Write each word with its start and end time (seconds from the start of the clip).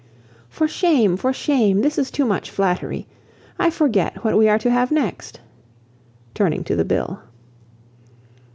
"For 0.49 0.67
shame! 0.67 1.15
for 1.15 1.31
shame! 1.31 1.81
this 1.81 1.99
is 1.99 2.09
too 2.09 2.25
much 2.25 2.49
flattery. 2.49 3.05
I 3.59 3.69
forget 3.69 4.23
what 4.23 4.35
we 4.35 4.49
are 4.49 4.57
to 4.57 4.71
have 4.71 4.89
next," 4.91 5.39
turning 6.33 6.63
to 6.63 6.75
the 6.75 6.83
bill. 6.85 7.19